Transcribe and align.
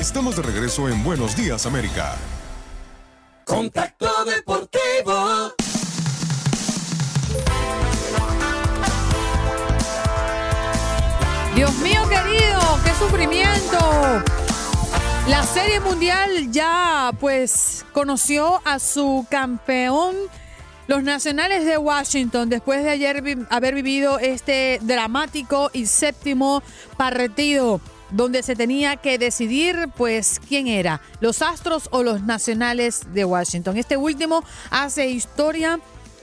Estamos 0.00 0.36
de 0.36 0.42
regreso 0.42 0.88
en 0.88 1.02
Buenos 1.02 1.36
Días 1.36 1.66
América. 1.66 2.16
Contacto 3.44 4.08
Deportivo. 4.24 5.52
Dios 11.54 11.74
mío 11.78 12.02
querido, 12.08 12.60
qué 12.84 12.90
sufrimiento. 12.98 13.78
La 15.28 15.42
Serie 15.42 15.80
Mundial 15.80 16.50
ya 16.52 17.10
pues 17.18 17.84
conoció 17.92 18.60
a 18.64 18.78
su 18.78 19.26
campeón, 19.28 20.14
los 20.86 21.02
Nacionales 21.02 21.64
de 21.66 21.76
Washington, 21.76 22.48
después 22.48 22.82
de 22.84 22.90
ayer 22.90 23.20
vi- 23.22 23.36
haber 23.50 23.74
vivido 23.74 24.18
este 24.18 24.78
dramático 24.82 25.70
y 25.72 25.86
séptimo 25.86 26.62
partido 26.96 27.80
donde 28.10 28.42
se 28.42 28.56
tenía 28.56 28.96
que 28.96 29.18
decidir 29.18 29.88
pues 29.96 30.40
quién 30.48 30.66
era, 30.66 31.00
los 31.20 31.42
Astros 31.42 31.88
o 31.92 32.02
los 32.02 32.22
Nacionales 32.22 33.02
de 33.12 33.24
Washington. 33.24 33.76
Este 33.76 33.96
último 33.96 34.44
hace 34.70 35.08
historia 35.08 35.80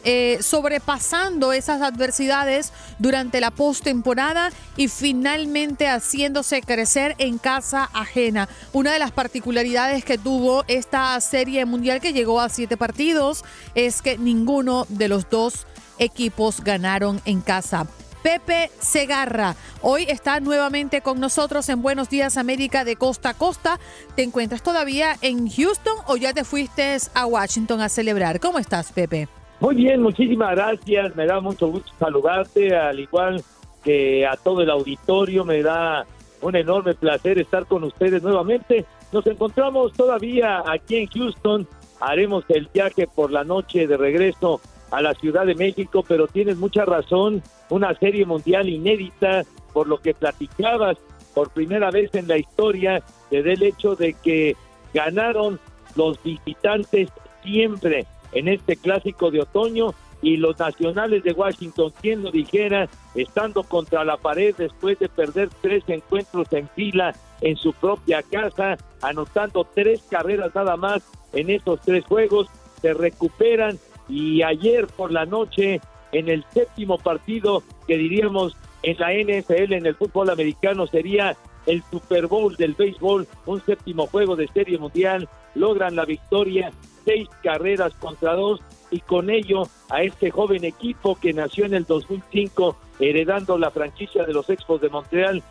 eh, 0.07 0.38
sobrepasando 0.41 1.52
esas 1.52 1.81
adversidades 1.81 2.71
durante 2.99 3.41
la 3.41 3.49
postemporada 3.49 4.52
y 4.77 4.88
finalmente 4.88 5.88
haciéndose 5.88 6.62
crecer 6.62 7.16
en 7.17 7.40
casa 7.40 7.90
ajena. 7.91 8.48
Una 8.71 8.93
de 8.93 8.99
las 8.99 9.12
particularidades 9.12 10.05
que 10.05 10.20
tuvo 10.20 10.63
esta 10.67 11.20
serie 11.21 11.65
mundial 11.65 12.02
que 12.02 12.13
llegó 12.13 12.40
a 12.40 12.49
siete 12.49 12.77
partidos 12.77 13.43
es 13.73 14.04
que 14.04 14.20
ninguno 14.20 14.85
de 14.90 15.07
los 15.07 15.27
dos 15.27 15.65
equipos 15.98 16.62
ganaron 16.63 17.20
en 17.26 17.41
casa. 17.41 17.88
Pepe 18.25 18.71
Segarra. 18.79 19.55
Hoy 19.84 20.07
está 20.09 20.39
nuevamente 20.39 21.02
con 21.02 21.20
nosotros 21.20 21.70
en 21.70 21.84
Buenos 21.84 22.09
Días 22.09 22.38
América 22.38 22.84
de 22.84 22.95
costa 22.95 23.29
a 23.29 23.34
costa. 23.35 23.79
¿Te 24.15 24.23
encuentras 24.23 24.63
todavía 24.63 25.15
en 25.21 25.48
Houston 25.48 25.93
o 26.07 26.17
ya 26.17 26.34
te 26.34 26.43
fuiste 26.43 26.98
a 27.13 27.27
Washington 27.27 27.82
a 27.82 27.87
celebrar? 27.87 28.40
¿Cómo 28.40 28.57
estás, 28.57 28.91
Pepe? 28.93 29.27
Muy 29.59 29.76
bien, 29.76 30.01
muchísimas 30.01 30.55
gracias. 30.55 31.15
Me 31.15 31.27
da 31.27 31.40
mucho 31.40 31.67
gusto 31.67 31.91
saludarte, 31.99 32.76
al 32.76 32.99
igual 32.99 33.43
que 33.84 34.26
a 34.26 34.35
todo 34.37 34.63
el 34.63 34.71
auditorio. 34.71 35.45
Me 35.45 35.62
da 35.62 36.07
un 36.41 36.55
enorme 36.55 36.95
placer 36.95 37.37
estar 37.37 37.67
con 37.67 37.84
ustedes 37.84 38.23
nuevamente. 38.23 38.85
Nos 39.12 39.27
encontramos 39.27 39.93
todavía 39.93 40.63
aquí 40.65 40.95
en 40.95 41.07
Houston. 41.10 41.67
Haremos 41.99 42.43
el 42.49 42.70
viaje 42.73 43.05
por 43.05 43.29
la 43.29 43.43
noche 43.43 43.85
de 43.85 43.98
regreso 43.98 44.62
a 44.91 45.02
la 45.02 45.14
Ciudad 45.14 45.46
de 45.46 45.55
México, 45.55 46.04
pero 46.08 46.28
tienes 46.28 46.58
mucha 46.58 46.86
razón. 46.86 47.41
Una 47.70 47.94
serie 47.96 48.26
mundial 48.26 48.70
inédita, 48.70 49.44
por 49.74 49.88
lo 49.88 49.98
que 49.98 50.14
platicabas 50.14 50.98
por 51.34 51.50
primera 51.50 51.91
vez 51.91 52.14
en 52.16 52.28
la 52.28 52.38
historia, 52.38 53.04
te 53.30 53.44
da 53.44 53.52
el 53.52 53.63
hecho 53.63 53.96
de 53.96 54.13
que 54.13 54.56
ganaron 54.94 55.60
los 55.96 56.22
visitantes 56.24 57.10
siempre 57.44 58.06
en 58.32 58.48
este 58.48 58.76
clásico 58.76 59.32
de 59.32 59.41
otoño 59.41 59.94
y 60.22 60.38
los 60.38 60.58
nacionales 60.58 61.24
de 61.24 61.34
Washington, 61.34 61.94
quien 62.02 62.24
lo 62.24 62.32
dijera, 62.32 62.90
estando 63.13 63.63
contra 63.63 64.03
la 64.03 64.18
pared 64.18 64.56
después 64.58 64.97
de 65.00 65.09
perder 65.09 65.50
tres 65.62 65.84
encuentros 65.88 66.52
en 66.52 66.68
fila 66.69 67.13
en 67.41 67.56
su 67.58 67.74
propia 67.74 68.24
casa, 68.24 68.78
anotando 69.02 69.68
tres 69.75 70.02
carreras 70.09 70.56
nada 70.56 70.78
más 70.78 71.03
en 71.34 71.50
esos 71.50 71.80
tres 71.81 72.06
juegos, 72.06 72.47
se 72.81 72.94
recuperan 72.94 73.78
y 74.07 74.41
ayer 74.41 74.88
por 74.88 75.11
la 75.11 75.25
noche 75.25 75.81
en 76.11 76.29
el 76.29 76.45
séptimo 76.53 76.97
partido 76.97 77.63
que 77.88 77.97
diríamos 77.97 78.56
en 78.84 78.97
la 79.00 79.13
NFL, 79.13 79.73
en 79.73 79.85
el 79.85 79.95
fútbol 79.95 80.29
americano, 80.29 80.88
sería 80.88 81.35
el 81.66 81.84
Super 81.89 82.28
Bowl 82.28 82.56
del 82.56 82.73
béisbol, 82.73 83.28
un 83.45 83.66
séptimo 83.66 84.07
juego 84.07 84.35
de 84.35 84.47
serie 84.47 84.78
mundial, 84.78 85.28
logran 85.56 85.95
la 85.95 86.06
victoria, 86.06 86.72
seis 87.03 87.28
carreras 87.41 87.94
contra 87.95 88.33
dos, 88.33 88.61
y 88.91 89.00
con 89.00 89.29
ello 89.29 89.63
a 89.89 90.03
este 90.03 90.29
joven 90.29 90.63
equipo 90.63 91.15
que 91.15 91.33
nació 91.33 91.65
en 91.65 91.73
el 91.73 91.85
2005, 91.85 92.77
heredando 92.99 93.57
la 93.57 93.71
franquicia 93.71 94.23
de 94.23 94.33
los 94.33 94.49
Expos 94.49 94.81
de 94.81 94.89
Montreal, 94.89 95.44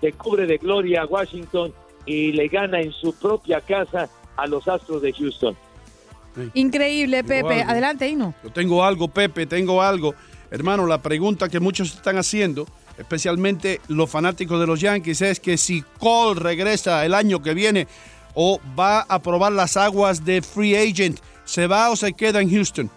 se 0.00 0.12
cubre 0.12 0.46
de 0.46 0.58
gloria 0.58 1.02
a 1.02 1.06
Washington 1.06 1.72
y 2.06 2.32
le 2.32 2.48
gana 2.48 2.80
en 2.80 2.92
su 2.92 3.12
propia 3.12 3.60
casa 3.60 4.08
a 4.36 4.46
los 4.46 4.66
Astros 4.66 5.02
de 5.02 5.12
Houston. 5.12 5.56
Increíble, 6.54 7.24
Pepe. 7.24 7.60
algo. 7.60 7.70
Adelante, 7.70 8.08
Hino. 8.08 8.34
Yo 8.42 8.50
tengo 8.50 8.84
algo, 8.84 9.08
Pepe, 9.08 9.46
tengo 9.46 9.82
algo. 9.82 10.14
Hermano, 10.50 10.86
la 10.86 11.02
pregunta 11.02 11.48
que 11.48 11.60
muchos 11.60 11.94
están 11.94 12.16
haciendo, 12.16 12.66
especialmente 12.96 13.80
los 13.88 14.10
fanáticos 14.10 14.60
de 14.60 14.66
los 14.66 14.80
Yankees, 14.80 15.20
es 15.20 15.40
que 15.40 15.58
si 15.58 15.82
Cole 15.98 16.40
regresa 16.40 17.04
el 17.04 17.14
año 17.14 17.42
que 17.42 17.54
viene 17.54 17.86
o 18.34 18.60
va 18.78 19.00
a 19.00 19.20
probar 19.20 19.52
las 19.52 19.76
aguas 19.76 20.24
de 20.24 20.40
free 20.42 20.76
agent, 20.76 21.18
¿se 21.44 21.66
va 21.66 21.90
o 21.90 21.96
se 21.96 22.12
queda 22.12 22.40
en 22.40 22.50
Houston? 22.50 22.90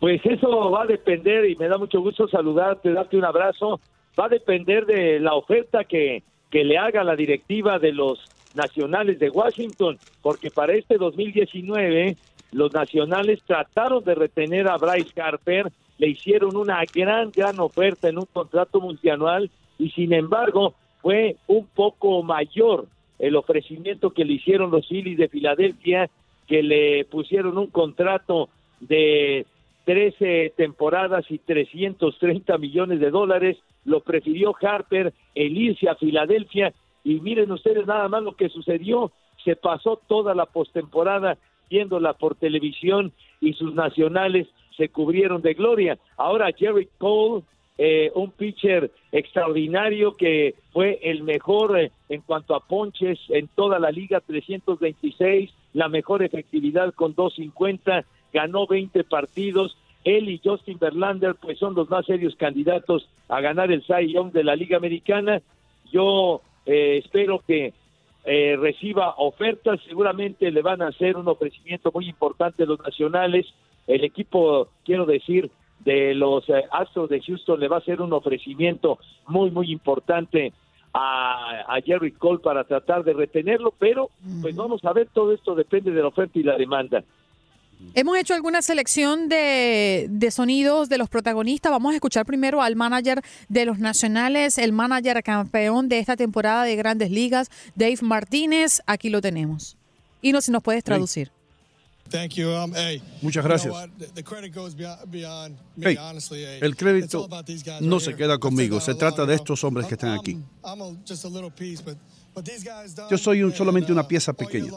Pues 0.00 0.20
eso 0.26 0.70
va 0.70 0.82
a 0.82 0.86
depender 0.86 1.48
y 1.48 1.56
me 1.56 1.68
da 1.68 1.78
mucho 1.78 2.00
gusto 2.00 2.28
saludarte, 2.28 2.92
darte 2.92 3.16
un 3.16 3.24
abrazo. 3.24 3.80
Va 4.18 4.26
a 4.26 4.28
depender 4.28 4.84
de 4.84 5.20
la 5.20 5.34
oferta 5.34 5.84
que, 5.84 6.22
que 6.50 6.64
le 6.64 6.76
haga 6.76 7.02
la 7.02 7.16
directiva 7.16 7.78
de 7.78 7.92
los 7.92 8.18
nacionales 8.56 9.18
de 9.18 9.30
Washington, 9.30 9.98
porque 10.22 10.50
para 10.50 10.74
este 10.74 10.96
2019 10.96 12.16
los 12.52 12.72
nacionales 12.72 13.42
trataron 13.46 14.02
de 14.04 14.14
retener 14.14 14.68
a 14.68 14.78
Bryce 14.78 15.20
Harper, 15.20 15.70
le 15.98 16.08
hicieron 16.08 16.56
una 16.56 16.82
gran, 16.92 17.30
gran 17.30 17.60
oferta 17.60 18.08
en 18.08 18.18
un 18.18 18.26
contrato 18.32 18.80
multianual 18.80 19.50
y 19.78 19.90
sin 19.90 20.12
embargo 20.12 20.74
fue 21.02 21.36
un 21.46 21.66
poco 21.66 22.22
mayor 22.22 22.86
el 23.18 23.36
ofrecimiento 23.36 24.10
que 24.10 24.24
le 24.24 24.34
hicieron 24.34 24.70
los 24.70 24.88
Phillies 24.88 25.18
de 25.18 25.28
Filadelfia, 25.28 26.10
que 26.46 26.62
le 26.62 27.04
pusieron 27.06 27.56
un 27.58 27.68
contrato 27.68 28.48
de 28.80 29.46
13 29.84 30.52
temporadas 30.56 31.24
y 31.30 31.38
330 31.38 32.58
millones 32.58 33.00
de 33.00 33.10
dólares. 33.10 33.56
Lo 33.84 34.00
prefirió 34.00 34.54
Harper 34.60 35.14
el 35.34 35.56
irse 35.56 35.88
a 35.88 35.94
Filadelfia 35.94 36.74
y 37.06 37.20
miren 37.20 37.52
ustedes 37.52 37.86
nada 37.86 38.08
más 38.08 38.24
lo 38.24 38.34
que 38.34 38.48
sucedió. 38.48 39.12
Se 39.44 39.54
pasó 39.54 40.00
toda 40.08 40.34
la 40.34 40.44
postemporada 40.44 41.38
viéndola 41.70 42.14
por 42.14 42.34
televisión 42.34 43.12
y 43.40 43.52
sus 43.52 43.74
nacionales 43.74 44.48
se 44.76 44.88
cubrieron 44.88 45.40
de 45.40 45.54
gloria. 45.54 45.98
Ahora 46.16 46.50
Jerry 46.50 46.88
Cole, 46.98 47.44
eh, 47.78 48.10
un 48.16 48.32
pitcher 48.32 48.90
extraordinario 49.12 50.16
que 50.16 50.56
fue 50.72 50.98
el 51.00 51.22
mejor 51.22 51.78
eh, 51.78 51.92
en 52.08 52.22
cuanto 52.22 52.56
a 52.56 52.66
ponches 52.66 53.20
en 53.28 53.46
toda 53.54 53.78
la 53.78 53.92
liga, 53.92 54.20
326, 54.20 55.52
la 55.74 55.88
mejor 55.88 56.24
efectividad 56.24 56.92
con 56.92 57.14
250, 57.14 58.04
ganó 58.32 58.66
20 58.66 59.04
partidos. 59.04 59.78
Él 60.02 60.28
y 60.28 60.40
Justin 60.42 60.80
Verlander 60.80 61.36
pues 61.36 61.56
son 61.60 61.76
los 61.76 61.88
más 61.88 62.04
serios 62.04 62.34
candidatos 62.34 63.08
a 63.28 63.40
ganar 63.40 63.70
el 63.70 63.84
Cy 63.84 64.12
Young 64.12 64.32
de 64.32 64.42
la 64.42 64.56
Liga 64.56 64.76
Americana. 64.76 65.40
Yo 65.92 66.42
eh, 66.66 67.00
espero 67.04 67.40
que 67.46 67.72
eh, 68.24 68.56
reciba 68.58 69.14
ofertas, 69.18 69.80
seguramente 69.88 70.50
le 70.50 70.60
van 70.60 70.82
a 70.82 70.88
hacer 70.88 71.16
un 71.16 71.28
ofrecimiento 71.28 71.92
muy 71.94 72.08
importante 72.08 72.64
a 72.64 72.66
los 72.66 72.80
nacionales. 72.80 73.46
El 73.86 74.04
equipo, 74.04 74.68
quiero 74.84 75.06
decir, 75.06 75.50
de 75.84 76.14
los 76.14 76.48
eh, 76.48 76.64
Astros 76.72 77.08
de 77.08 77.20
Houston 77.20 77.60
le 77.60 77.68
va 77.68 77.76
a 77.76 77.78
hacer 77.78 78.02
un 78.02 78.12
ofrecimiento 78.12 78.98
muy, 79.28 79.52
muy 79.52 79.70
importante 79.70 80.52
a, 80.92 81.64
a 81.68 81.80
Jerry 81.82 82.10
Cole 82.12 82.40
para 82.40 82.64
tratar 82.64 83.04
de 83.04 83.12
retenerlo, 83.12 83.72
pero 83.78 84.10
pues 84.42 84.56
vamos 84.56 84.84
a 84.84 84.92
ver, 84.92 85.08
todo 85.12 85.32
esto 85.32 85.54
depende 85.54 85.92
de 85.92 86.00
la 86.00 86.08
oferta 86.08 86.38
y 86.38 86.42
la 86.42 86.56
demanda. 86.56 87.04
Hemos 87.94 88.18
hecho 88.18 88.34
alguna 88.34 88.60
selección 88.62 89.28
de, 89.28 90.06
de 90.10 90.30
sonidos 90.30 90.88
de 90.88 90.98
los 90.98 91.08
protagonistas. 91.08 91.72
Vamos 91.72 91.92
a 91.92 91.94
escuchar 91.94 92.26
primero 92.26 92.60
al 92.62 92.76
manager 92.76 93.22
de 93.48 93.64
los 93.64 93.78
Nacionales, 93.78 94.58
el 94.58 94.72
manager 94.72 95.22
campeón 95.22 95.88
de 95.88 95.98
esta 95.98 96.16
temporada 96.16 96.64
de 96.64 96.76
Grandes 96.76 97.10
Ligas, 97.10 97.48
Dave 97.74 97.98
Martínez. 98.02 98.80
Aquí 98.86 99.08
lo 99.08 99.20
tenemos. 99.22 99.76
Y 100.20 100.32
no 100.32 100.40
si 100.40 100.50
nos 100.50 100.62
puedes 100.62 100.84
traducir. 100.84 101.30
Thank 102.10 102.34
you. 102.34 102.48
Um, 102.50 102.72
hey, 102.76 103.02
Muchas 103.20 103.42
gracias. 103.44 103.72
what? 103.72 103.88
The- 103.98 104.06
the 104.14 104.22
credit 104.22 104.54
goes 104.54 104.76
beyond, 104.76 105.10
beyond 105.10 105.56
me, 105.74 105.86
Hey, 105.90 106.58
el 106.60 106.76
crédito 106.76 107.18
all 107.20 107.24
about 107.24 107.46
these 107.46 107.64
guys 107.64 107.80
no 107.80 107.98
se 107.98 108.14
queda 108.14 108.38
conmigo, 108.38 108.80
se 108.80 108.94
trata 108.94 109.26
de 109.26 109.34
estos 109.34 109.64
hombres 109.64 109.86
que 109.88 109.94
están 109.94 110.16
aquí. 110.16 110.38
Yo 113.10 113.18
soy 113.18 113.42
un- 113.42 113.52
solamente 113.52 113.92
una 113.92 114.06
pieza 114.06 114.32
pequeña. 114.32 114.70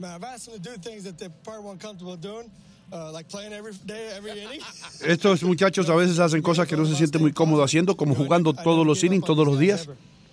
Long, 0.00 0.10
man, 0.10 0.14
I've 0.14 0.24
asked 0.24 0.46
them 0.50 0.60
to 0.62 0.70
do 0.70 0.76
things 0.80 1.04
that 1.04 1.18
they're 1.18 1.30
probably 1.44 1.64
weren't 1.64 1.80
comfortable 1.80 2.16
doing, 2.16 2.50
uh, 2.92 3.12
like 3.12 3.28
playing 3.28 3.52
every 3.52 3.72
day, 3.86 4.10
every 4.16 4.30
inning. 4.42 4.60
Estos 5.06 5.42
muchachos 5.42 5.88
a 5.88 5.94
veces 5.96 6.18
hacen 6.18 6.42
cosas 6.42 6.66
que 6.66 6.76
no 6.76 6.84
se 6.86 6.94
sienten 6.94 7.20
muy 7.20 7.32
cómodos 7.32 7.64
haciendo, 7.64 7.96
como 7.96 8.14
jugando 8.14 8.52
todos 8.52 8.86
los 8.86 9.02
innings, 9.04 9.24
todos 9.24 9.46
los 9.46 9.58
días. 9.58 9.86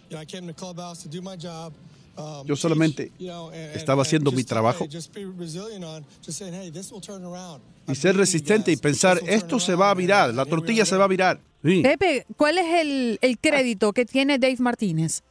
You 0.10 0.18
know, 0.18 0.22
I 0.22 0.26
came 0.26 0.42
to 0.42 0.48
the 0.48 0.54
clubhouse 0.54 1.02
to 1.04 1.10
do 1.10 1.22
my 1.22 1.36
job. 1.36 1.74
um, 2.18 2.46
Yo 2.46 2.56
solamente 2.56 3.12
estaba 3.74 4.04
haciendo 4.04 4.32
mi 4.32 4.44
trabajo 4.46 4.88
just 4.90 5.14
be 5.14 5.26
resilient 5.26 5.84
on 5.84 6.06
just 6.26 6.38
saying, 6.38 6.54
hey, 6.54 6.70
this 6.72 6.92
will 6.92 7.02
turn 7.02 7.26
around. 7.26 7.62
y 7.88 7.96
ser 7.96 8.16
resistente 8.16 8.72
y 8.72 8.78
pensar, 8.78 9.20
esto 9.28 9.60
se 9.60 9.76
va 9.76 9.90
a 9.90 9.94
virar, 9.94 10.34
la 10.34 10.46
tortilla 10.46 10.86
se 10.86 10.96
va 10.96 11.06
a 11.06 11.08
virar. 11.08 11.40
Sí. 11.64 11.82
Pepe, 11.82 12.26
¿cuál 12.38 12.58
es 12.60 12.66
el, 12.82 13.18
el 13.22 13.38
crédito 13.40 13.92
que 13.92 14.06
tiene 14.06 14.38
Dave 14.40 14.58
Martínez? 14.60 15.24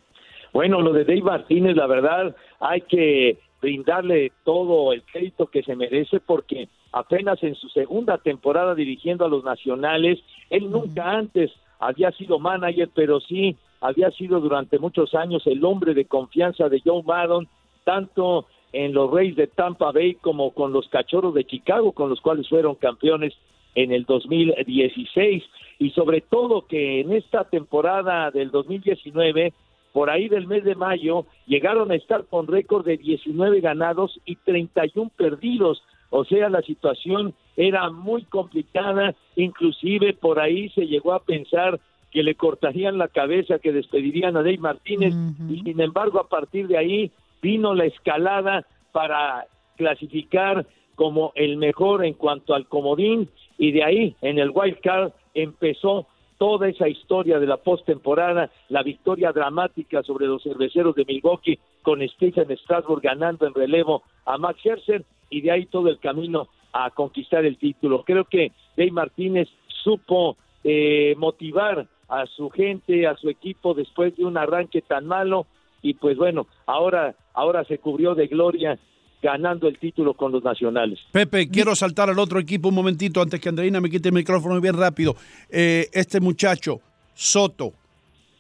Bueno, 0.53 0.81
lo 0.83 0.93
de 0.93 1.05
Dave 1.05 1.23
Martínez, 1.23 1.75
la 1.77 1.87
verdad, 1.87 2.35
hay 2.61 2.81
que 2.83 3.39
brindarle 3.65 4.31
todo 4.45 4.93
el 4.93 5.03
crédito 5.05 5.47
que 5.47 5.63
se 5.63 5.75
merece 5.75 6.21
porque 6.21 6.69
apenas 6.93 7.43
en 7.43 7.55
su 7.55 7.71
segunda 7.71 8.19
temporada 8.19 8.75
dirigiendo 8.75 9.25
a 9.25 9.29
los 9.29 9.43
nacionales, 9.43 10.21
él 10.51 10.71
nunca 10.71 11.13
antes 11.13 11.51
había 11.79 12.13
sido 12.13 12.39
manager, 12.39 12.91
pero 12.95 13.21
sí 13.21 13.57
había 13.81 14.11
sido 14.11 14.39
durante 14.41 14.79
muchos 14.79 15.15
años 15.15 15.47
el 15.47 15.65
hombre 15.65 15.95
de 15.95 16.05
confianza 16.05 16.69
de 16.69 16.83
Joe 16.85 17.03
Maddon, 17.03 17.49
tanto 17.85 18.47
en 18.75 18.93
los 18.93 19.11
Reyes 19.11 19.37
de 19.37 19.47
Tampa 19.47 19.93
Bay 19.93 20.15
como 20.17 20.51
con 20.51 20.75
los 20.75 20.87
Cachorros 20.89 21.33
de 21.33 21.47
Chicago, 21.47 21.93
con 21.93 22.11
los 22.11 22.21
cuales 22.21 22.47
fueron 22.51 22.75
campeones 22.75 23.33
en 23.75 23.93
el 23.93 24.05
2016 24.05 25.43
y 25.79 25.91
sobre 25.91 26.21
todo 26.21 26.67
que 26.67 27.01
en 27.01 27.13
esta 27.13 27.45
temporada 27.45 28.31
del 28.31 28.51
2019 28.51 29.55
por 29.95 30.11
ahí 30.11 30.29
del 30.29 30.49
mes 30.49 30.65
de 30.65 30.75
mayo 30.75 31.25
llegaron 31.47 31.93
a 31.93 31.95
estar 31.95 32.25
con 32.25 32.49
récord 32.49 32.85
de 32.85 32.97
19 32.97 33.61
ganados 33.61 34.21
y 34.25 34.35
31 34.35 35.09
perdidos. 35.17 35.85
O 36.11 36.25
sea, 36.25 36.49
la 36.49 36.63
situación 36.63 37.33
era 37.57 37.89
muy 37.91 38.25
complicada, 38.25 39.15
inclusive 39.37 40.13
por 40.13 40.41
ahí 40.41 40.69
se 40.71 40.89
llegó 40.89 41.13
a 41.13 41.23
pensar 41.23 41.79
que 42.11 42.25
le 42.25 42.35
cortarían 42.35 42.99
la 42.99 43.07
cabeza, 43.07 43.61
que 43.61 43.71
despedirían 43.71 44.37
a 44.37 44.43
Dave 44.43 44.59
Martínez. 44.59 45.15
Y 45.49 45.61
sin 45.61 45.81
embargo 45.81 46.19
a 46.19 46.29
partir 46.29 46.67
de 46.67 46.77
ahí 46.77 47.13
vino 47.41 47.73
la 47.73 47.85
escalada 47.85 48.67
para 48.91 49.47
clasificar 49.77 50.67
como 50.97 51.31
el 51.37 51.57
mejor 51.57 52.05
en 52.05 52.15
cuanto 52.15 52.55
al 52.55 52.67
comodín. 52.67 53.29
Y 53.59 53.71
de 53.71 53.85
ahí 53.85 54.17
en 54.23 54.41
el 54.41 54.51
wild 54.51 54.81
card 54.81 55.13
empezó 55.35 56.09
toda 56.39 56.69
esa 56.69 56.89
historia 56.89 57.39
de 57.39 57.47
la 57.47 57.57
postemporada, 57.57 58.51
la 58.69 58.83
victoria 58.83 59.33
dramática 59.33 60.03
sobre 60.03 60.27
los 60.27 60.43
cerveceros 60.43 60.95
de 60.95 61.05
Milwaukee 61.05 61.59
con 61.83 62.07
Stephen 62.09 62.51
Strasburg 62.57 63.03
ganando 63.03 63.47
en 63.47 63.55
relevo 63.55 64.03
a 64.25 64.39
Max 64.39 64.61
Scherzer 64.61 65.05
y 65.31 65.41
de 65.41 65.51
ahí 65.51 65.67
todo 65.67 65.89
el 65.89 65.99
camino 65.99 66.49
a 66.73 66.91
conquistar 66.91 67.45
el 67.45 67.57
título. 67.57 68.03
Creo 68.05 68.25
que 68.25 68.53
Dave 68.77 68.91
Martínez 68.91 69.49
supo 69.69 70.37
eh, 70.65 71.15
motivar 71.17 71.87
a 72.09 72.27
su 72.27 72.51
gente, 72.51 73.07
a 73.07 73.17
su 73.17 73.29
equipo 73.29 73.75
después 73.75 74.17
de 74.17 74.25
un 74.25 74.37
arranque 74.37 74.83
tan 74.83 75.07
malo 75.07 75.47
y 75.83 75.95
pues 75.95 76.17
bueno, 76.17 76.47
ahora 76.67 77.15
ahora 77.35 77.65
se 77.65 77.79
cubrió 77.79 78.15
de 78.15 78.27
gloria 78.27 78.79
ganando 79.25 79.69
el 79.69 79.79
título 79.79 80.13
con 80.13 80.33
los 80.33 80.45
nacionales. 80.45 81.01
Pepe, 81.11 81.49
quiero 81.49 81.75
saltar 81.75 82.11
al 82.11 82.19
otro 82.19 82.39
equipo 82.39 82.69
un 82.69 82.75
momentito 82.75 83.23
antes 83.23 83.41
que 83.41 83.49
Andreina 83.49 83.81
me 83.81 83.89
quite 83.89 84.11
el 84.11 84.15
micrófono 84.15 84.61
bien 84.61 84.77
rápido. 84.77 85.17
Eh, 85.49 85.89
este 85.95 86.21
muchacho, 86.21 86.81
Soto, 87.15 87.73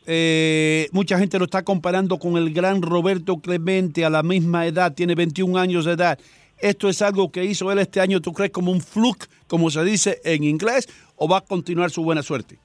eh, 0.06 0.88
mucha 0.92 1.18
gente 1.18 1.38
lo 1.38 1.46
está 1.46 1.64
comparando 1.64 2.18
con 2.18 2.36
el 2.36 2.52
gran 2.52 2.82
Roberto 2.82 3.38
Clemente 3.38 4.04
a 4.04 4.10
la 4.10 4.22
misma 4.22 4.66
edad, 4.66 4.94
tiene 4.94 5.14
21 5.14 5.58
años 5.58 5.86
de 5.86 5.92
edad. 5.92 6.18
¿Esto 6.60 6.90
es 6.90 7.00
algo 7.00 7.32
que 7.32 7.44
hizo 7.44 7.72
él 7.72 7.78
este 7.78 8.02
año, 8.02 8.20
tú 8.20 8.34
crees, 8.34 8.50
como 8.50 8.70
un 8.70 8.82
fluke, 8.82 9.26
como 9.48 9.70
se 9.70 9.82
dice 9.84 10.20
en 10.22 10.44
inglés, 10.44 10.86
o 11.16 11.26
va 11.26 11.38
a 11.38 11.40
continuar 11.40 11.88
su 11.88 12.04
buena 12.04 12.22
suerte? 12.22 12.58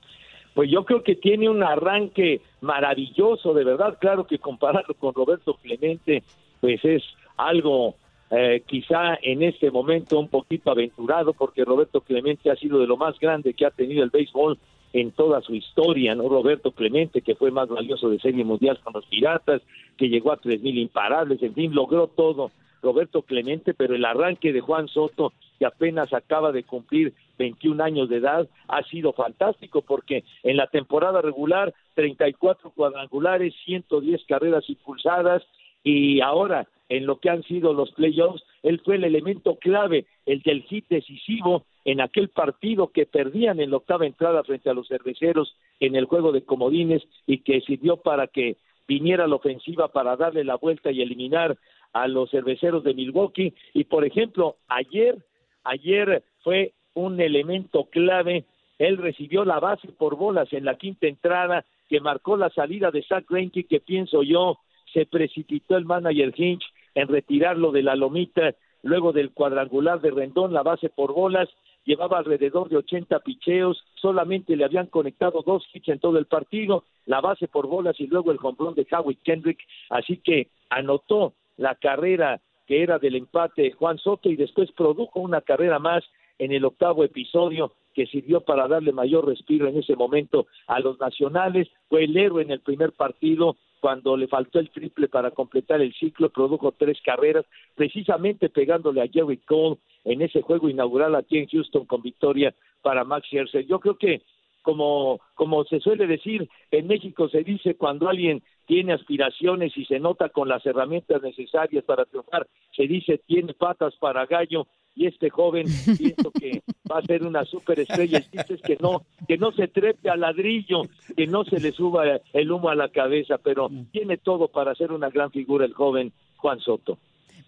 Pues 0.53 0.69
yo 0.69 0.83
creo 0.83 1.03
que 1.03 1.15
tiene 1.15 1.47
un 1.47 1.63
arranque 1.63 2.41
maravilloso, 2.59 3.53
de 3.53 3.63
verdad. 3.63 3.97
Claro 3.97 4.27
que 4.27 4.39
compararlo 4.39 4.93
con 4.95 5.13
Roberto 5.13 5.57
Clemente, 5.63 6.21
pues 6.59 6.83
es 6.83 7.01
algo 7.37 7.95
eh, 8.31 8.61
quizá 8.65 9.17
en 9.21 9.41
este 9.43 9.71
momento 9.71 10.19
un 10.19 10.27
poquito 10.27 10.71
aventurado, 10.71 11.33
porque 11.33 11.65
Roberto 11.65 12.01
Clemente 12.01 12.51
ha 12.51 12.55
sido 12.55 12.79
de 12.79 12.87
lo 12.87 12.97
más 12.97 13.19
grande 13.19 13.53
que 13.53 13.65
ha 13.65 13.71
tenido 13.71 14.03
el 14.03 14.11
béisbol 14.11 14.57
en 14.93 15.11
toda 15.11 15.41
su 15.41 15.55
historia, 15.55 16.15
¿no? 16.15 16.29
Roberto 16.29 16.71
Clemente, 16.71 17.21
que 17.21 17.35
fue 17.35 17.51
más 17.51 17.69
valioso 17.69 18.09
de 18.09 18.19
Serie 18.19 18.43
Mundial 18.43 18.79
con 18.83 18.93
los 18.93 19.05
Piratas, 19.05 19.61
que 19.97 20.09
llegó 20.09 20.31
a 20.31 20.37
tres 20.37 20.61
mil 20.61 20.77
imparables, 20.77 21.41
en 21.43 21.53
fin, 21.53 21.73
logró 21.73 22.07
todo 22.07 22.51
Roberto 22.81 23.21
Clemente, 23.23 23.73
pero 23.73 23.95
el 23.95 24.05
arranque 24.05 24.53
de 24.53 24.61
Juan 24.61 24.87
Soto, 24.87 25.33
que 25.57 25.65
apenas 25.65 26.13
acaba 26.13 26.51
de 26.51 26.63
cumplir 26.63 27.13
21 27.37 27.83
años 27.83 28.09
de 28.09 28.17
edad, 28.17 28.47
ha 28.67 28.83
sido 28.83 29.13
fantástico 29.13 29.81
porque 29.81 30.23
en 30.43 30.57
la 30.57 30.67
temporada 30.67 31.21
regular 31.21 31.73
34 31.95 32.71
cuadrangulares, 32.71 33.53
110 33.65 34.23
carreras 34.25 34.69
impulsadas 34.69 35.43
y 35.83 36.21
ahora 36.21 36.67
en 36.89 37.05
lo 37.05 37.19
que 37.19 37.29
han 37.29 37.43
sido 37.43 37.73
los 37.73 37.91
playoffs, 37.91 38.43
él 38.63 38.81
fue 38.83 38.95
el 38.95 39.03
elemento 39.03 39.55
clave, 39.55 40.05
el 40.25 40.41
del 40.41 40.63
hit 40.63 40.85
decisivo 40.89 41.65
en 41.85 42.01
aquel 42.01 42.29
partido 42.29 42.91
que 42.91 43.05
perdían 43.05 43.59
en 43.59 43.71
la 43.71 43.77
octava 43.77 44.05
entrada 44.05 44.43
frente 44.43 44.69
a 44.69 44.73
los 44.73 44.87
cerveceros 44.87 45.55
en 45.79 45.95
el 45.95 46.05
juego 46.05 46.31
de 46.31 46.43
comodines 46.43 47.03
y 47.25 47.39
que 47.39 47.61
sirvió 47.61 47.97
para 47.97 48.27
que 48.27 48.57
viniera 48.87 49.27
la 49.27 49.35
ofensiva 49.35 49.89
para 49.89 50.15
darle 50.15 50.43
la 50.43 50.55
vuelta 50.55 50.91
y 50.91 51.01
eliminar 51.01 51.57
a 51.93 52.07
los 52.07 52.31
cerveceros 52.31 52.83
de 52.83 52.95
Milwaukee. 52.95 53.53
Y 53.73 53.83
por 53.85 54.03
ejemplo 54.03 54.57
ayer 54.67 55.17
ayer 55.63 56.23
fue 56.43 56.73
un 56.95 57.21
elemento 57.21 57.85
clave. 57.85 58.45
Él 58.79 58.97
recibió 58.97 59.45
la 59.45 59.59
base 59.59 59.87
por 59.89 60.15
bolas 60.15 60.51
en 60.53 60.65
la 60.65 60.75
quinta 60.75 61.07
entrada 61.07 61.65
que 61.87 62.01
marcó 62.01 62.35
la 62.35 62.49
salida 62.49 62.91
de 62.91 63.03
Zach 63.03 63.25
Greinke 63.29 63.65
que 63.65 63.79
pienso 63.79 64.23
yo 64.23 64.57
se 64.93 65.05
precipitó 65.05 65.77
el 65.77 65.85
manager 65.85 66.33
Hinch 66.35 66.63
en 66.99 67.07
retirarlo 67.07 67.71
de 67.71 67.83
la 67.83 67.95
lomita 67.95 68.55
luego 68.83 69.13
del 69.13 69.31
cuadrangular 69.31 70.01
de 70.01 70.11
Rendón, 70.11 70.53
la 70.53 70.63
base 70.63 70.89
por 70.89 71.13
bolas, 71.13 71.49
llevaba 71.85 72.17
alrededor 72.17 72.69
de 72.69 72.77
80 72.77 73.19
picheos, 73.19 73.83
solamente 73.95 74.55
le 74.55 74.65
habían 74.65 74.87
conectado 74.87 75.41
dos 75.45 75.63
hits 75.73 75.89
en 75.89 75.99
todo 75.99 76.17
el 76.17 76.25
partido, 76.25 76.83
la 77.05 77.21
base 77.21 77.47
por 77.47 77.67
bolas 77.67 77.99
y 77.99 78.07
luego 78.07 78.31
el 78.31 78.39
hombrón 78.41 78.75
de 78.75 78.87
Howie 78.91 79.17
Kendrick, 79.23 79.59
así 79.89 80.17
que 80.17 80.47
anotó 80.69 81.33
la 81.57 81.75
carrera 81.75 82.41
que 82.67 82.83
era 82.83 82.99
del 82.99 83.15
empate 83.15 83.71
Juan 83.71 83.97
Soto 83.97 84.29
y 84.29 84.35
después 84.35 84.71
produjo 84.73 85.19
una 85.19 85.41
carrera 85.41 85.79
más 85.79 86.03
en 86.37 86.51
el 86.51 86.63
octavo 86.65 87.03
episodio 87.03 87.73
que 87.93 88.05
sirvió 88.07 88.41
para 88.41 88.67
darle 88.67 88.91
mayor 88.91 89.25
respiro 89.25 89.67
en 89.67 89.77
ese 89.77 89.95
momento 89.95 90.47
a 90.67 90.79
los 90.79 90.99
nacionales, 90.99 91.67
fue 91.87 92.03
el 92.03 92.15
héroe 92.15 92.43
en 92.43 92.51
el 92.51 92.61
primer 92.61 92.91
partido, 92.93 93.57
cuando 93.79 94.17
le 94.17 94.27
faltó 94.27 94.59
el 94.59 94.69
triple 94.69 95.07
para 95.07 95.31
completar 95.31 95.81
el 95.81 95.93
ciclo, 95.93 96.29
produjo 96.29 96.71
tres 96.71 96.99
carreras, 97.03 97.45
precisamente 97.75 98.49
pegándole 98.49 99.01
a 99.01 99.07
Jerry 99.07 99.37
Cole 99.37 99.77
en 100.03 100.21
ese 100.21 100.41
juego 100.41 100.69
inaugural 100.69 101.15
aquí 101.15 101.37
en 101.37 101.47
Houston 101.47 101.85
con 101.85 102.01
victoria 102.01 102.53
para 102.81 103.03
Max 103.03 103.27
Scherzer. 103.27 103.65
Yo 103.65 103.79
creo 103.79 103.97
que 103.97 104.21
como, 104.61 105.19
como 105.35 105.63
se 105.63 105.79
suele 105.79 106.05
decir, 106.05 106.49
en 106.71 106.87
México 106.87 107.29
se 107.29 107.43
dice 107.43 107.75
cuando 107.75 108.09
alguien 108.09 108.43
tiene 108.65 108.93
aspiraciones 108.93 109.75
y 109.77 109.85
se 109.85 109.99
nota 109.99 110.29
con 110.29 110.47
las 110.47 110.65
herramientas 110.65 111.21
necesarias 111.21 111.83
para 111.85 112.05
triunfar, 112.05 112.47
se 112.75 112.83
dice 112.83 113.19
tiene 113.25 113.53
patas 113.53 113.95
para 113.95 114.25
gallo 114.25 114.67
y 114.99 115.07
este 115.07 115.29
joven 115.29 115.65
pienso 115.97 116.29
que 116.31 116.61
va 116.91 116.99
a 116.99 117.01
ser 117.03 117.23
una 117.23 117.45
superestrella 117.45 118.19
y 118.19 118.37
dices 118.37 118.61
que 118.61 118.77
no 118.81 119.03
que 119.29 119.37
no 119.37 119.53
se 119.53 119.69
trepe 119.69 120.09
al 120.09 120.19
ladrillo 120.19 120.81
que 121.15 121.25
no 121.25 121.45
se 121.45 121.61
le 121.61 121.71
suba 121.71 122.03
el 122.33 122.51
humo 122.51 122.67
a 122.67 122.75
la 122.75 122.89
cabeza 122.89 123.37
pero 123.37 123.69
tiene 123.93 124.17
todo 124.17 124.49
para 124.49 124.75
ser 124.75 124.91
una 124.91 125.09
gran 125.09 125.31
figura 125.31 125.65
el 125.65 125.73
joven 125.73 126.11
Juan 126.35 126.59
Soto 126.59 126.97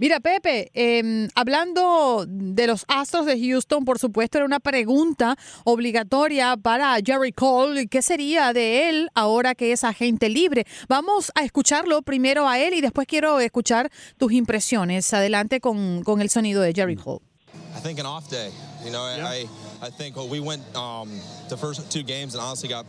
Mira, 0.02 0.20
Pepe, 0.20 0.72
eh, 0.74 1.28
hablando 1.36 2.26
de 2.28 2.66
los 2.66 2.86
Astros 2.88 3.28
de 3.28 3.40
Houston, 3.40 3.86
por 3.86 4.00
supuesto, 4.00 4.40
era 4.40 4.46
una 4.48 4.60
pregunta 4.60 5.36
obligatoria 5.64 6.58
para 6.58 6.96
Jerry 7.06 7.32
Cole. 7.32 7.88
¿Qué 7.88 8.02
sería 8.02 8.52
de 8.52 8.90
él 8.90 9.10
ahora 9.14 9.54
que 9.54 9.72
es 9.72 9.84
agente 9.84 10.28
libre? 10.28 10.66
Vamos 10.90 11.32
a 11.36 11.44
escucharlo 11.44 12.02
primero 12.02 12.48
a 12.48 12.58
él 12.58 12.74
y 12.74 12.82
después 12.82 13.06
quiero 13.06 13.40
escuchar 13.40 13.92
tus 14.18 14.32
impresiones. 14.32 15.14
Adelante 15.14 15.60
con, 15.60 16.02
con 16.02 16.20
el 16.20 16.32
sonido 16.32 16.64
de 16.64 16.74
Jerry 16.74 16.96
Cole. 16.96 17.31
I 17.76 17.80
think 17.80 18.00
an 18.00 18.06
off 18.06 18.30
day. 18.30 18.50
You 18.84 18.92
know, 18.92 19.02
I, 19.04 19.46
I 19.82 19.90
think 19.90 20.16
well, 20.16 20.28
we 20.28 20.40
went 20.40 20.62
um, 20.76 21.10
the 21.50 21.58
first 21.58 21.90
two 21.92 22.04
games 22.04 22.34
and 22.36 22.42
honestly 22.44 22.70
got 22.70 22.86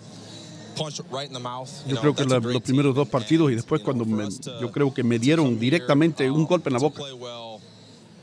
punched 0.76 1.00
right 1.10 1.26
in 1.26 1.32
the 1.34 1.40
mouth. 1.40 1.70
You 1.86 1.94
Yo 1.94 2.00
creo 2.00 2.14
que 2.14 2.24
la- 2.24 2.38
los 2.38 2.62
primeros 2.62 2.94
dos 2.94 3.08
partidos 3.08 3.50
y 3.50 3.54
después 3.54 3.80
cuando 3.82 4.04
me- 4.04 4.28
yo 4.60 4.70
creo 4.72 4.92
que 4.92 5.02
me 5.04 5.18
dieron 5.18 5.58
directamente 5.58 6.28
un 6.30 6.40
um, 6.42 6.46
golpe 6.46 6.68
en 6.68 6.74
la 6.74 6.78
boca. 6.80 7.00
play 7.02 7.12
well, 7.12 7.60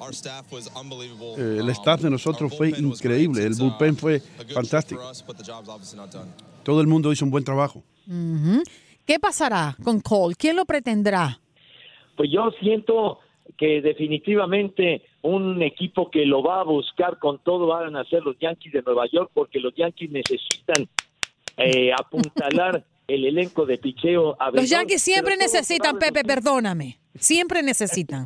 our 0.01 0.11
staff 0.13 0.51
was 0.51 0.69
unbelievable. 0.75 1.35
Eh, 1.37 1.57
el 1.59 1.65
Um, 1.65 1.69
staff 1.71 2.01
de 2.01 2.09
nosotros 2.09 2.53
fue 2.57 2.69
increíble, 2.69 3.43
el 3.45 3.53
uh, 3.53 3.57
bullpen 3.57 3.95
fue 3.97 4.19
fantástico. 4.53 5.01
Todo 6.63 6.81
el 6.81 6.87
mundo 6.87 7.11
hizo 7.11 7.23
un 7.25 7.31
buen 7.31 7.43
trabajo. 7.43 7.83
¿Qué 9.05 9.19
pasará 9.19 9.75
con 9.83 9.99
Cole? 10.01 10.35
¿Quién 10.35 10.55
lo 10.55 10.65
pretendrá? 10.65 11.39
pues 12.15 12.29
yo 12.33 12.51
siento 12.59 13.19
que 13.57 13.81
definitivamente 13.81 15.01
un 15.21 15.61
equipo 15.61 16.09
que 16.09 16.25
lo 16.25 16.41
va 16.41 16.61
a 16.61 16.63
buscar 16.63 17.19
con 17.19 17.39
todo 17.39 17.67
van 17.67 17.95
a 17.95 18.03
ser 18.05 18.23
los 18.23 18.37
Yankees 18.39 18.73
de 18.73 18.81
Nueva 18.81 19.05
York 19.11 19.31
porque 19.33 19.59
los 19.59 19.73
Yankees 19.75 20.11
necesitan 20.11 20.87
eh, 21.57 21.91
apuntalar 21.99 22.83
el 23.07 23.25
elenco 23.25 23.65
de 23.65 23.77
picheo. 23.77 24.29
Los 24.29 24.37
abridor, 24.39 24.67
Yankees 24.67 25.01
siempre 25.01 25.35
necesitan, 25.35 25.97
Pepe, 25.97 26.23
perdóname. 26.23 26.99
Siempre 27.15 27.63
necesitan. 27.63 28.25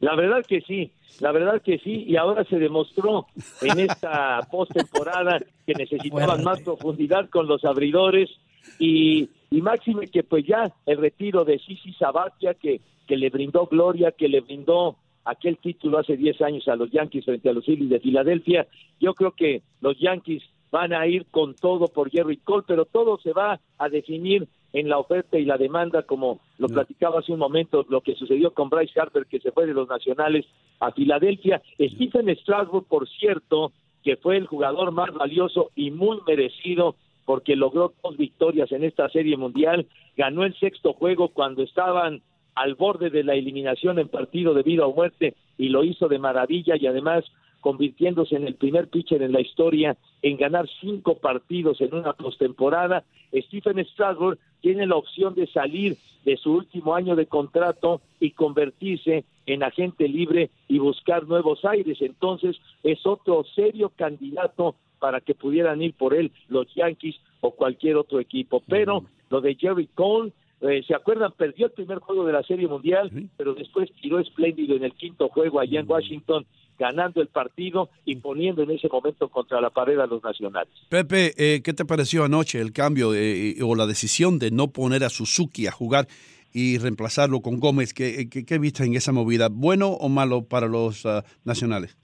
La 0.00 0.16
verdad 0.16 0.44
que 0.46 0.60
sí, 0.62 0.90
la 1.20 1.30
verdad 1.30 1.62
que 1.62 1.78
sí, 1.78 2.04
y 2.06 2.16
ahora 2.16 2.44
se 2.44 2.58
demostró 2.58 3.26
en 3.62 3.80
esta 3.80 4.40
postemporada 4.50 5.40
que 5.66 5.74
necesitaban 5.74 6.26
Fuerte. 6.26 6.44
más 6.44 6.60
profundidad 6.62 7.28
con 7.28 7.46
los 7.46 7.64
abridores 7.64 8.30
y, 8.78 9.28
y 9.50 9.60
máxime 9.60 10.08
que 10.08 10.24
pues 10.24 10.46
ya 10.46 10.72
el 10.86 10.98
retiro 10.98 11.44
de 11.44 11.58
Sisi 11.58 11.92
Sabatia 11.92 12.54
que, 12.54 12.80
que 13.06 13.16
le 13.16 13.30
brindó 13.30 13.66
gloria, 13.66 14.12
que 14.12 14.28
le 14.28 14.40
brindó 14.40 14.96
aquel 15.24 15.58
título 15.58 15.98
hace 15.98 16.16
10 16.16 16.40
años 16.42 16.68
a 16.68 16.76
los 16.76 16.90
Yankees 16.90 17.24
frente 17.24 17.48
a 17.48 17.52
los 17.52 17.64
Phillies 17.64 17.90
de 17.90 18.00
Filadelfia, 18.00 18.66
yo 18.98 19.14
creo 19.14 19.32
que 19.32 19.62
los 19.80 19.98
Yankees 19.98 20.42
van 20.70 20.92
a 20.92 21.06
ir 21.06 21.26
con 21.30 21.54
todo 21.54 21.88
por 21.88 22.10
Jerry 22.10 22.36
Cole, 22.38 22.64
pero 22.66 22.84
todo 22.84 23.18
se 23.18 23.32
va 23.32 23.60
a 23.78 23.88
definir 23.88 24.48
en 24.72 24.88
la 24.88 24.98
oferta 24.98 25.36
y 25.38 25.44
la 25.44 25.58
demanda, 25.58 26.02
como 26.02 26.40
lo 26.58 26.68
platicaba 26.68 27.20
hace 27.20 27.32
un 27.32 27.40
momento, 27.40 27.84
lo 27.88 28.02
que 28.02 28.14
sucedió 28.14 28.52
con 28.52 28.70
Bryce 28.70 28.98
Harper, 29.00 29.26
que 29.26 29.40
se 29.40 29.50
fue 29.50 29.66
de 29.66 29.74
los 29.74 29.88
Nacionales 29.88 30.46
a 30.78 30.92
Filadelfia. 30.92 31.60
Stephen 31.78 32.28
Strasburg, 32.36 32.86
por 32.86 33.08
cierto, 33.08 33.72
que 34.04 34.16
fue 34.16 34.36
el 34.36 34.46
jugador 34.46 34.92
más 34.92 35.12
valioso 35.12 35.70
y 35.74 35.90
muy 35.90 36.18
merecido 36.26 36.94
porque 37.24 37.56
logró 37.56 37.92
dos 38.02 38.16
victorias 38.16 38.72
en 38.72 38.84
esta 38.84 39.08
serie 39.08 39.36
mundial, 39.36 39.86
ganó 40.16 40.44
el 40.44 40.58
sexto 40.58 40.94
juego 40.94 41.28
cuando 41.28 41.62
estaban 41.62 42.22
al 42.54 42.74
borde 42.74 43.10
de 43.10 43.24
la 43.24 43.34
eliminación 43.34 43.98
en 43.98 44.08
partido 44.08 44.54
de 44.54 44.62
vida 44.62 44.86
o 44.86 44.94
muerte 44.94 45.34
y 45.58 45.68
lo 45.68 45.84
hizo 45.84 46.08
de 46.08 46.18
maravilla 46.18 46.76
y 46.76 46.86
además 46.86 47.24
convirtiéndose 47.60 48.36
en 48.36 48.46
el 48.46 48.54
primer 48.54 48.88
pitcher 48.88 49.22
en 49.22 49.32
la 49.32 49.40
historia 49.40 49.96
en 50.22 50.36
ganar 50.36 50.68
cinco 50.80 51.16
partidos 51.16 51.80
en 51.80 51.94
una 51.94 52.14
postemporada. 52.14 53.04
Stephen 53.32 53.84
Strasburg 53.84 54.38
tiene 54.60 54.86
la 54.86 54.96
opción 54.96 55.34
de 55.34 55.46
salir 55.46 55.96
de 56.24 56.36
su 56.36 56.52
último 56.52 56.94
año 56.94 57.16
de 57.16 57.26
contrato 57.26 58.00
y 58.18 58.32
convertirse 58.32 59.24
en 59.46 59.62
agente 59.62 60.08
libre 60.08 60.50
y 60.68 60.78
buscar 60.78 61.26
nuevos 61.26 61.64
aires. 61.64 61.98
Entonces 62.00 62.56
es 62.82 63.06
otro 63.06 63.44
serio 63.54 63.92
candidato 63.96 64.74
para 64.98 65.20
que 65.20 65.34
pudieran 65.34 65.80
ir 65.80 65.94
por 65.94 66.14
él 66.14 66.30
los 66.48 66.72
Yankees 66.74 67.16
o 67.40 67.52
cualquier 67.52 67.96
otro 67.96 68.20
equipo. 68.20 68.62
Pero 68.68 69.04
lo 69.30 69.40
de 69.40 69.54
Jerry 69.54 69.86
Cole, 69.94 70.32
eh, 70.62 70.82
¿se 70.86 70.94
acuerdan? 70.94 71.32
Perdió 71.32 71.66
el 71.66 71.72
primer 71.72 71.98
juego 71.98 72.26
de 72.26 72.32
la 72.32 72.42
Serie 72.42 72.68
Mundial, 72.68 73.10
pero 73.36 73.54
después 73.54 73.90
tiró 74.00 74.18
espléndido 74.18 74.76
en 74.76 74.84
el 74.84 74.92
quinto 74.92 75.28
juego 75.28 75.60
allá 75.60 75.80
en 75.80 75.90
Washington 75.90 76.46
ganando 76.78 77.20
el 77.20 77.28
partido 77.28 77.90
y 78.06 78.16
poniendo 78.16 78.62
en 78.62 78.70
ese 78.70 78.88
momento 78.88 79.28
contra 79.28 79.60
la 79.60 79.68
pared 79.68 79.98
a 79.98 80.06
los 80.06 80.24
nacionales. 80.24 80.72
Pepe, 80.88 81.32
eh, 81.36 81.60
¿qué 81.62 81.74
te 81.74 81.84
pareció 81.84 82.24
anoche 82.24 82.58
el 82.58 82.72
cambio 82.72 83.12
de, 83.12 83.54
o 83.62 83.74
la 83.74 83.86
decisión 83.86 84.38
de 84.38 84.50
no 84.50 84.68
poner 84.68 85.04
a 85.04 85.10
Suzuki 85.10 85.66
a 85.66 85.72
jugar 85.72 86.06
y 86.54 86.78
reemplazarlo 86.78 87.42
con 87.42 87.60
Gómez? 87.60 87.92
¿Qué, 87.92 88.28
qué, 88.30 88.58
viste 88.58 88.84
en 88.84 88.94
esa 88.94 89.12
movida? 89.12 89.48
¿Bueno 89.50 89.88
o 89.88 90.08
malo 90.08 90.42
para 90.48 90.68
los 90.68 91.04
uh, 91.04 91.22
nacionales? 91.44 91.98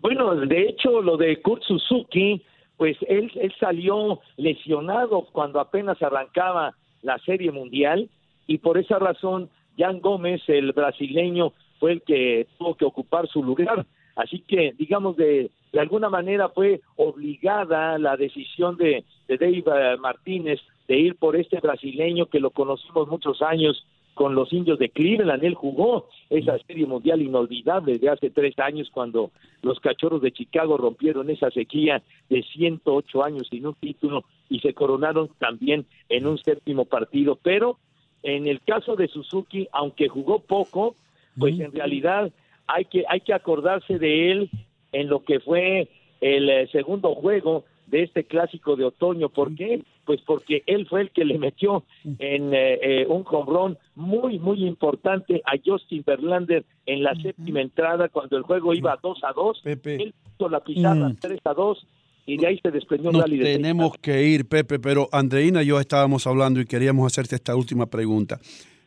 Bueno, 0.00 0.34
de 0.34 0.68
hecho, 0.68 1.00
lo 1.00 1.16
de 1.16 1.40
Kurt 1.40 1.62
Suzuki, 1.62 2.42
pues 2.76 2.96
él, 3.08 3.30
él 3.36 3.54
salió 3.58 4.20
lesionado 4.36 5.28
cuando 5.32 5.60
apenas 5.60 6.00
arrancaba 6.02 6.74
la 7.02 7.18
Serie 7.18 7.52
Mundial 7.52 8.08
y 8.46 8.58
por 8.58 8.78
esa 8.78 8.98
razón 8.98 9.50
Jan 9.78 10.00
Gómez, 10.00 10.42
el 10.48 10.72
brasileño, 10.72 11.52
fue 11.78 11.92
el 11.92 12.02
que 12.02 12.46
tuvo 12.58 12.74
que 12.74 12.84
ocupar 12.84 13.28
su 13.28 13.42
lugar. 13.42 13.86
Así 14.16 14.40
que, 14.40 14.74
digamos, 14.76 15.16
de, 15.16 15.50
de 15.72 15.80
alguna 15.80 16.08
manera 16.08 16.48
fue 16.48 16.80
obligada 16.96 17.98
la 17.98 18.16
decisión 18.16 18.76
de, 18.76 19.04
de 19.28 19.36
Dave 19.36 19.62
eh, 19.66 19.96
Martínez 19.98 20.60
de 20.88 20.98
ir 20.98 21.16
por 21.16 21.36
este 21.36 21.60
brasileño 21.60 22.26
que 22.26 22.40
lo 22.40 22.50
conocimos 22.50 23.06
muchos 23.08 23.42
años 23.42 23.86
con 24.18 24.34
los 24.34 24.52
indios 24.52 24.80
de 24.80 24.88
Cleveland. 24.88 25.44
Él 25.44 25.54
jugó 25.54 26.08
esa 26.28 26.58
serie 26.66 26.86
mundial 26.86 27.22
inolvidable 27.22 27.98
de 27.98 28.08
hace 28.08 28.30
tres 28.30 28.58
años 28.58 28.90
cuando 28.92 29.30
los 29.62 29.78
cachorros 29.78 30.20
de 30.20 30.32
Chicago 30.32 30.76
rompieron 30.76 31.30
esa 31.30 31.52
sequía 31.52 32.02
de 32.28 32.42
108 32.42 33.22
años 33.22 33.46
sin 33.48 33.64
un 33.64 33.74
título 33.74 34.24
y 34.50 34.58
se 34.58 34.74
coronaron 34.74 35.30
también 35.38 35.86
en 36.08 36.26
un 36.26 36.36
séptimo 36.36 36.84
partido. 36.84 37.38
Pero 37.40 37.78
en 38.24 38.48
el 38.48 38.60
caso 38.62 38.96
de 38.96 39.06
Suzuki, 39.06 39.68
aunque 39.70 40.08
jugó 40.08 40.40
poco, 40.40 40.96
pues 41.38 41.60
en 41.60 41.70
realidad 41.70 42.32
hay 42.66 42.86
que, 42.86 43.04
hay 43.08 43.20
que 43.20 43.34
acordarse 43.34 44.00
de 44.00 44.32
él 44.32 44.50
en 44.90 45.08
lo 45.08 45.22
que 45.22 45.38
fue 45.38 45.86
el 46.20 46.50
eh, 46.50 46.66
segundo 46.72 47.14
juego 47.14 47.62
de 47.90 48.02
este 48.04 48.24
clásico 48.24 48.76
de 48.76 48.84
otoño. 48.84 49.28
¿Por 49.28 49.54
qué? 49.54 49.82
Pues 50.04 50.20
porque 50.22 50.62
él 50.66 50.86
fue 50.88 51.02
el 51.02 51.10
que 51.10 51.24
le 51.24 51.38
metió 51.38 51.84
en 52.04 52.54
eh, 52.54 52.78
eh, 52.82 53.06
un 53.08 53.24
combrón 53.24 53.78
muy, 53.94 54.38
muy 54.38 54.64
importante 54.64 55.42
a 55.44 55.52
Justin 55.64 56.04
Verlander 56.06 56.64
en 56.86 57.02
la 57.02 57.14
séptima 57.14 57.60
entrada 57.60 58.08
cuando 58.08 58.36
el 58.36 58.42
juego 58.42 58.74
iba 58.74 58.98
2 59.02 59.18
a 59.24 59.32
2. 59.32 59.62
Él 59.64 60.14
puso 60.36 60.50
la 60.50 60.60
pisada 60.60 61.14
3 61.20 61.40
a 61.44 61.54
2 61.54 61.86
y 62.26 62.36
de 62.36 62.46
ahí 62.46 62.60
se 62.62 62.70
desprendió 62.70 63.10
un 63.10 63.20
rally 63.20 63.38
de 63.38 63.54
Tenemos 63.54 63.96
que 63.98 64.22
ir, 64.22 64.46
Pepe, 64.46 64.78
pero 64.78 65.08
Andreina 65.12 65.62
y 65.62 65.66
yo 65.66 65.80
estábamos 65.80 66.26
hablando 66.26 66.60
y 66.60 66.66
queríamos 66.66 67.10
hacerte 67.10 67.36
esta 67.36 67.56
última 67.56 67.86
pregunta. 67.86 68.38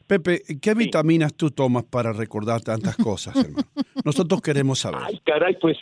Pepe, 0.05 0.41
¿qué 0.61 0.73
vitaminas 0.75 1.33
tú 1.33 1.49
tomas 1.51 1.83
para 1.85 2.13
recordar 2.13 2.61
tantas 2.61 2.97
cosas, 2.97 3.35
hermano? 3.35 3.67
Nosotros 4.05 4.41
queremos 4.41 4.79
saber. 4.79 4.99
Ay, 5.03 5.21
caray, 5.25 5.57
pues, 5.59 5.77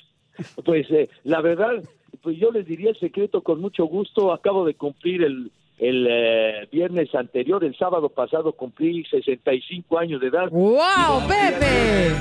pues 0.63 0.89
eh, 0.91 1.09
la 1.23 1.41
verdad, 1.41 1.83
pues 2.21 2.37
yo 2.37 2.51
les 2.51 2.65
diría 2.65 2.89
el 2.89 2.99
secreto 2.99 3.41
con 3.41 3.61
mucho 3.61 3.85
gusto. 3.85 4.31
Acabo 4.31 4.65
de 4.65 4.73
cumplir 4.75 5.23
el, 5.23 5.51
el 5.77 6.07
eh, 6.09 6.67
viernes 6.71 7.13
anterior, 7.15 7.63
el 7.63 7.75
sábado 7.77 8.09
pasado 8.09 8.51
cumplí 8.53 9.05
65 9.05 9.97
años 9.97 10.21
de 10.21 10.27
edad. 10.27 10.49
¡Wow, 10.49 11.27
Pepe! 11.27 12.07
Eh, 12.07 12.15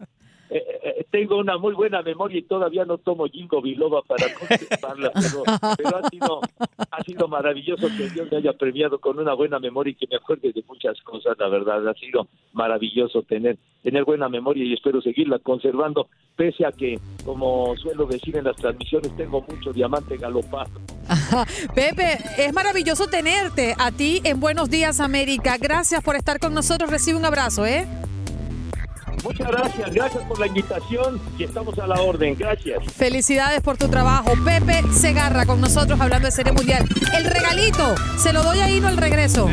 eh, 0.50 0.80
eh, 0.82 1.06
tengo 1.10 1.38
una 1.38 1.58
muy 1.58 1.74
buena 1.74 2.02
memoria 2.02 2.38
y 2.38 2.42
todavía 2.42 2.84
no 2.84 2.98
tomo 2.98 3.26
jingo 3.26 3.62
biloba 3.62 4.02
para 4.02 4.26
contestarla, 4.34 5.12
pero, 5.76 5.96
ha, 5.96 6.08
sido, 6.08 6.40
ha 6.90 7.02
sido 7.04 7.28
maravilloso 7.28 7.86
que 7.96 8.08
Dios 8.10 8.28
me 8.30 8.38
haya 8.38 8.52
premiado 8.54 8.98
con 8.98 9.18
una 9.18 9.34
buena 9.34 9.60
memoria 9.60 9.92
y 9.92 9.94
que 9.94 10.08
me 10.10 10.16
acuerde 10.16 10.52
de 10.52 10.64
muchas 10.66 11.00
cosas, 11.02 11.36
la 11.38 11.48
verdad, 11.48 11.86
ha 11.86 11.94
sido 11.94 12.26
maravilloso 12.52 13.22
tener, 13.22 13.58
tener 13.84 14.04
buena 14.04 14.28
memoria 14.28 14.64
y 14.64 14.72
espero 14.72 15.00
seguirla 15.00 15.38
conservando, 15.38 16.08
pese 16.34 16.66
a 16.66 16.72
que, 16.72 16.98
como 17.24 17.76
suelo 17.76 18.06
decir 18.06 18.36
en 18.36 18.44
las 18.44 18.56
transmisiones, 18.56 19.16
tengo 19.16 19.42
mucho 19.42 19.72
diamante 19.72 20.16
galopado. 20.16 20.70
Pepe, 21.74 22.18
es 22.38 22.52
maravilloso 22.52 23.06
tenerte 23.06 23.74
a 23.78 23.92
ti 23.92 24.20
en 24.24 24.40
Buenos 24.40 24.68
Días 24.68 24.98
América. 24.98 25.58
Gracias 25.58 26.02
por 26.02 26.16
estar 26.16 26.40
con 26.40 26.54
nosotros. 26.54 26.90
Recibe 26.90 27.18
un 27.18 27.24
abrazo, 27.24 27.66
¿eh? 27.66 27.86
Muchas 29.22 29.48
gracias, 29.48 29.92
gracias 29.92 30.24
por 30.24 30.38
la 30.38 30.46
invitación 30.46 31.20
y 31.38 31.44
estamos 31.44 31.78
a 31.78 31.86
la 31.86 32.00
orden. 32.00 32.36
Gracias. 32.38 32.82
Felicidades 32.92 33.60
por 33.60 33.76
tu 33.76 33.88
trabajo. 33.88 34.32
Pepe 34.44 34.82
Segarra 34.92 35.46
con 35.46 35.60
nosotros 35.60 36.00
hablando 36.00 36.26
de 36.26 36.32
Serie 36.32 36.52
Mundial. 36.52 36.84
El 37.16 37.24
regalito, 37.24 37.94
se 38.18 38.32
lo 38.32 38.42
doy 38.42 38.60
ahí 38.60 38.80
no 38.80 38.88
al 38.88 38.96
regreso. 38.96 39.48